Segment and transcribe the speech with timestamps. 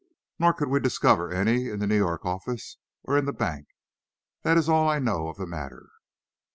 [0.39, 3.67] Nor could we discover any in the New York office or in the bank.
[4.41, 5.89] That is all I know of the matter."